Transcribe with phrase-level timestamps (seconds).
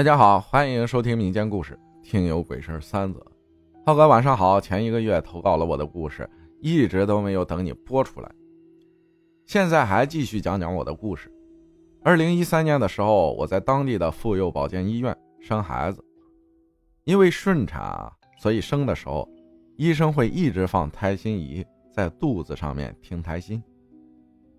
[0.00, 3.20] 大家好，欢迎收听民间故事，听有鬼事三则。
[3.84, 6.26] 浩哥晚上好，前一个月投稿了我的故事，
[6.62, 8.32] 一直都没有等你播出来，
[9.44, 11.30] 现在还继续讲讲我的故事。
[12.02, 16.02] 二零一三年的时候，我在当地的妇幼保健医院生孩子，
[17.04, 19.28] 因为顺产啊，所以生的时候，
[19.76, 21.62] 医生会一直放胎心仪
[21.92, 23.62] 在肚子上面听胎心。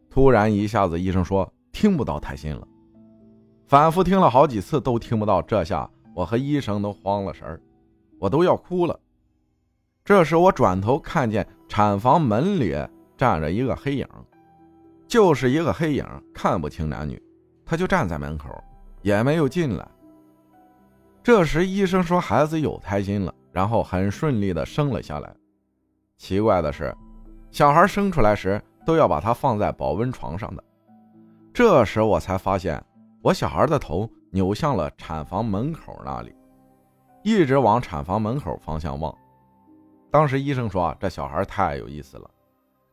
[0.07, 2.67] 突然一下子，医生说听不到胎心了。
[3.71, 7.57] 反复听了好几次都听不到，这下我和医生都慌了神儿，
[8.19, 8.99] 我都要哭了。
[10.03, 12.75] 这时我转头看见产房门里
[13.15, 14.05] 站着一个黑影，
[15.07, 17.17] 就是一个黑影，看不清男女，
[17.65, 18.49] 他就站在门口，
[19.03, 19.87] 也没有进来。
[21.23, 25.33] 这时医生说孩子有胎心了，然后很顺利的生了下来。
[26.17, 26.93] 奇怪的是，
[27.51, 30.61] 小孩生出来时都要把他放在保温床上的。
[31.53, 32.83] 这时我才发现。
[33.23, 36.33] 我小孩的头扭向了产房门口那里，
[37.23, 39.15] 一直往产房门口方向望。
[40.09, 42.27] 当时医生说：“这小孩太有意思了，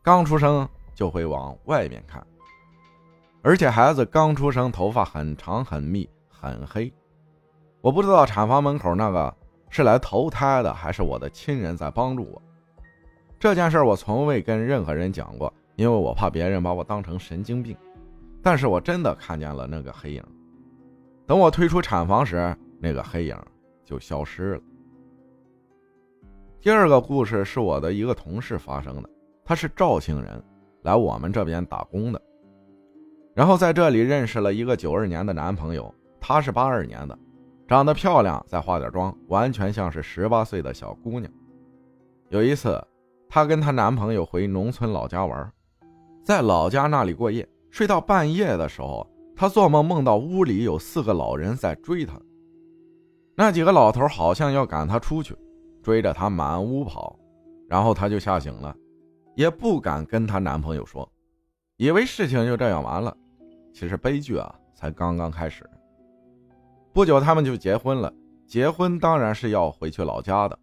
[0.02, 2.24] 刚出生就会往外面看，
[3.40, 6.92] 而且孩子刚出生头发很长很密很黑。”
[7.80, 9.34] 我不知道产房门口那个
[9.70, 12.42] 是来投胎的，还是我的亲人在帮助我。
[13.38, 17.74] 这件事我从未跟任何人讲过，因为我怕别人把我当成神经病。
[18.42, 20.22] 但是我真的看见了那个黑影。
[21.26, 23.36] 等我退出产房时，那个黑影
[23.84, 24.60] 就消失了。
[26.60, 29.08] 第二个故事是我的一个同事发生的，
[29.44, 30.42] 他是肇庆人，
[30.82, 32.20] 来我们这边打工的，
[33.34, 37.18] 然后在这里认识了一个九二年的男朋友，他是八二年的，
[37.66, 41.32] 长得漂亮，再化点妆，完全像是十八岁的小姑娘。
[42.30, 42.82] 有一次，
[43.28, 45.52] 她跟她男朋友回农村老家玩，
[46.24, 47.46] 在老家那里过夜。
[47.78, 52.20] 睡到半夜的时候，他做梦梦到屋里有四个老人在追他。
[53.36, 55.32] 那几个老头好像要赶他出去，
[55.80, 57.16] 追着他满屋跑。
[57.68, 58.74] 然后他就吓醒了，
[59.36, 61.08] 也不敢跟她男朋友说，
[61.76, 63.16] 以为事情就这样完了。
[63.72, 65.64] 其实悲剧啊，才刚刚开始。
[66.92, 68.12] 不久他们就结婚了，
[68.44, 70.58] 结婚当然是要回去老家的。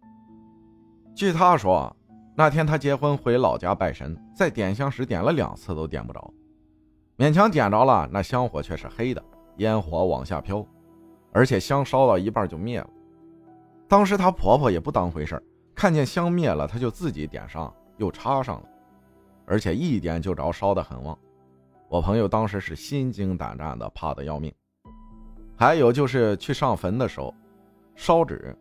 [1.14, 1.96] 据他说，
[2.36, 6.30] 那天他结婚回老家拜神，在点香时点了两次都点不着。
[7.16, 9.24] 勉强点着了，那香火却是黑的，
[9.56, 10.64] 烟火往下飘，
[11.32, 12.90] 而且香烧到一半就灭了。
[13.88, 15.42] 当时她婆婆也不当回事
[15.74, 18.68] 看见香灭了，她就自己点上又插上了，
[19.46, 21.18] 而且一点就着，烧得很旺。
[21.88, 24.52] 我朋友当时是心惊胆战的，怕得要命。
[25.56, 27.32] 还有就是去上坟的时候，
[27.94, 28.54] 烧纸，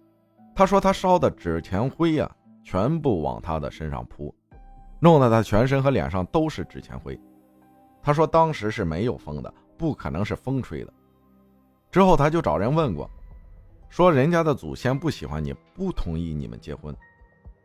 [0.56, 2.32] 他说他烧的纸钱灰呀，
[2.64, 4.34] 全部往他的身上扑，
[5.02, 7.20] 弄得他全身和脸上都是纸钱灰。
[8.06, 10.94] 他说当时是没有风的，不可能是风吹的。
[11.90, 13.10] 之后他就找人问过，
[13.90, 16.96] 说人家的祖先不喜欢你，不同意你们结婚，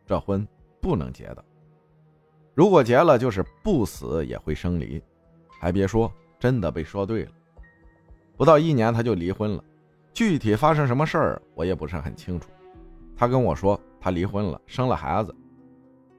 [0.03, 0.45] 这婚
[0.81, 1.45] 不能结的。
[2.55, 4.99] 如果结了，就是不死也会生离。
[5.59, 7.31] 还别说，真的被说对了。
[8.35, 9.63] 不到一年他就离婚了，
[10.11, 12.49] 具体发生什么事儿我也不是很清楚。
[13.15, 15.35] 他跟我说他离婚了，生了孩子，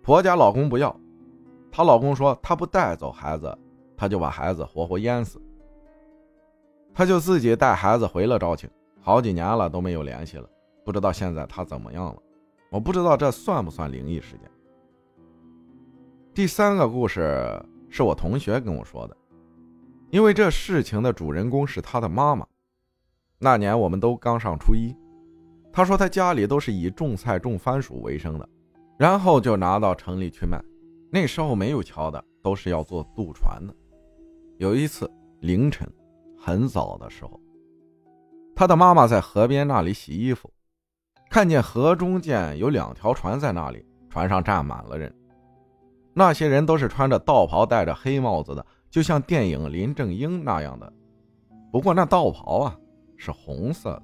[0.00, 0.96] 婆家老公不要，
[1.72, 3.58] 她老公说他不带走孩子。
[4.02, 5.40] 他就把孩子活活淹死，
[6.92, 8.68] 他就自己带孩子回了肇庆，
[9.00, 10.50] 好几年了都没有联系了，
[10.84, 12.16] 不知道现在他怎么样了。
[12.68, 14.50] 我不知道这算不算灵异事件。
[16.34, 19.16] 第三个故事是我同学跟我说的，
[20.10, 22.44] 因为这事情的主人公是他的妈妈。
[23.38, 24.92] 那年我们都刚上初一，
[25.72, 28.48] 他说他家里都是以种菜种番薯为生的，
[28.98, 30.60] 然后就拿到城里去卖。
[31.08, 33.72] 那时候没有桥的，都是要坐渡船的。
[34.62, 35.92] 有一次凌晨
[36.38, 37.40] 很早的时候，
[38.54, 40.48] 他的妈妈在河边那里洗衣服，
[41.28, 45.12] 看见河中间有两条船在那里，船上站满了人。
[46.14, 50.92] 那些人都是穿着道袍、戴着黑帽子的，就像电影林正英那样的。
[51.72, 52.78] 不过那道袍啊
[53.16, 54.02] 是红色的，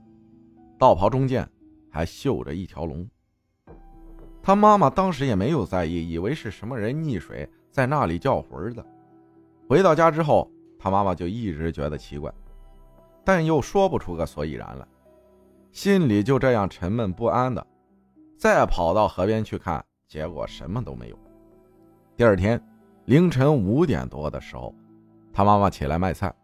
[0.76, 1.48] 道袍中间
[1.88, 3.08] 还绣着一条龙。
[4.42, 8.84] 他妈妈当时也没有在意，以为是什么人溺水在那里叫魂的。
[9.68, 12.32] 回到家之后，他妈妈就一直觉得奇怪，
[13.22, 14.86] 但又说不出个所以然来，
[15.72, 17.64] 心里就这样沉闷不安的。
[18.38, 21.18] 再跑到河边去看，结果什么都没有。
[22.16, 22.58] 第二天
[23.04, 24.74] 凌晨五点多的时候，
[25.34, 26.34] 他妈妈起来卖菜，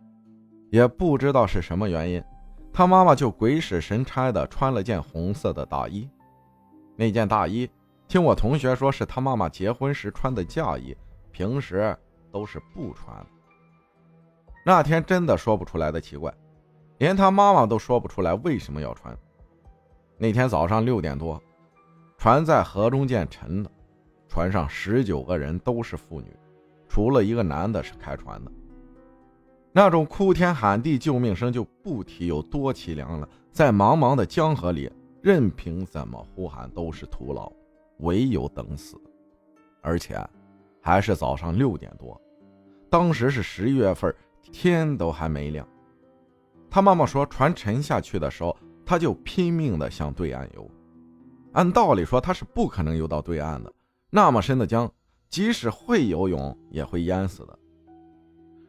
[0.70, 2.22] 也不知道是什么原因，
[2.74, 6.06] 他妈妈就鬼使神差的穿了件红色的大衣。
[6.94, 7.70] 那件大衣，
[8.06, 10.94] 听我同学说是他妈妈结婚时穿的嫁衣，
[11.32, 11.96] 平时。
[12.34, 13.24] 都是不穿。
[14.66, 16.34] 那天真的说不出来的奇怪，
[16.98, 19.16] 连他妈妈都说不出来为什么要穿。
[20.18, 21.40] 那天早上六点多，
[22.18, 23.70] 船在河中间沉了，
[24.28, 26.36] 船上十九个人都是妇女，
[26.88, 28.50] 除了一个男的是开船的。
[29.70, 34.90] 那种哭天喊地救命声就不提有多凄凉了，在茫茫的江河里，
[35.22, 37.52] 任凭怎么呼喊都是徒劳，
[37.98, 39.00] 唯有等死。
[39.82, 40.18] 而且，
[40.80, 42.20] 还是早上六点多，
[42.94, 44.14] 当时是十一月份，
[44.52, 45.66] 天都还没亮。
[46.70, 48.56] 他妈妈说，船沉下去的时候，
[48.86, 50.70] 他就拼命的向对岸游。
[51.54, 53.72] 按道理说，他是不可能游到对岸的，
[54.10, 54.88] 那么深的江，
[55.28, 57.58] 即使会游泳，也会淹死的。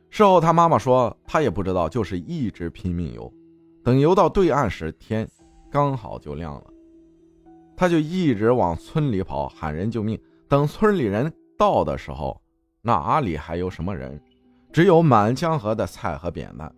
[0.10, 3.32] 事后，他妈妈说，他也不知道，就是一直拼命游，
[3.84, 5.30] 等游到对岸时，天
[5.70, 6.64] 刚好就亮了，
[7.78, 10.20] 他就一直往村里跑，喊人救命。
[10.48, 12.42] 等村里人到的时候，
[12.86, 14.22] 哪里还有什么人？
[14.72, 16.72] 只有满江河的菜和扁担。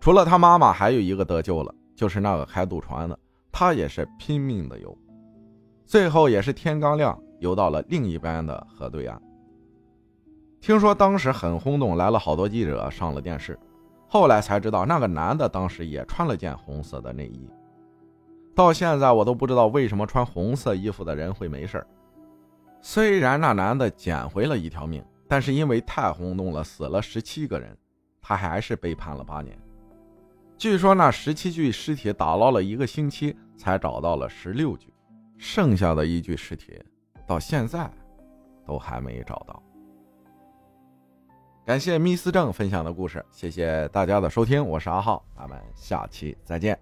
[0.00, 3.18] 除了他妈妈，还有一个得救了，就是那个开渡船的，
[3.52, 4.96] 他也是拼命的游，
[5.84, 9.20] 最后也是天刚亮，游到了另一边的河对岸。
[10.62, 13.58] 听说当时很轰动，来了好多记者上了电视。
[14.08, 17.46] 后来才知道，那个男的当时也穿了件红色的内衣。
[18.54, 21.86] 到现在我都不知道为什么穿红色衣服的人会没事
[22.88, 27.76] 虽然那男的捡回了一条命，但是因为太轰动了，死了十七个人，
[28.22, 29.58] 他还是被判了八年。
[30.56, 34.94] 据说那十七具尸体打捞了一个星期，才找到了十六具，
[35.36, 36.80] 剩下的一具尸体
[37.26, 37.90] 到现在
[38.64, 39.60] 都还没找到。
[41.66, 46.78] 感谢密斯正分享的故事，谢谢大家的收听，我是阿浩，咱们下期再见。